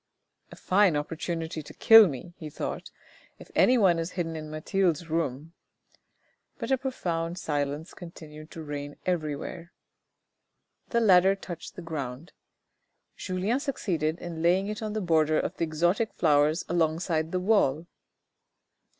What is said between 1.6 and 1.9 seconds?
to